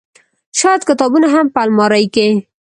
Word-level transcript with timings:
شايد 0.59 0.81
کتابونه 0.89 1.27
هم 1.33 1.45
په 1.53 1.59
المارۍ 1.65 2.05
کې 2.15 2.27